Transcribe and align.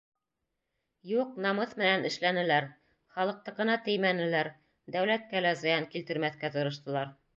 Юҡ, 1.09 1.35
намыҫ 1.45 1.75
менән 1.81 2.07
эшләнеләр, 2.09 2.67
халыҡтыҡына 3.17 3.75
теймәнеләр, 3.89 4.51
дәүләткә 4.97 5.45
лә 5.49 5.53
зыян 5.61 5.87
килтермәҫкә 5.93 6.53
тырыштылар. 6.57 7.15